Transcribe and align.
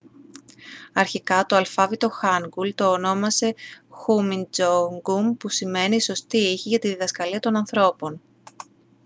αρχικά 0.93 1.45
το 1.45 1.55
αλφάβητο 1.55 2.09
χάνγκουλ 2.09 2.69
το 2.75 2.91
ονόμασε 2.91 3.55
χουμιντζόνγκουμ 3.89 5.33
που 5.37 5.49
σημαίνει 5.49 5.95
«οι 5.95 5.99
σωστοί 5.99 6.37
ήχοι 6.37 6.69
για 6.69 6.79
τη 6.79 6.87
διδασκαλία 6.87 7.39
των 7.39 7.55
ανθρώπων» 7.55 8.21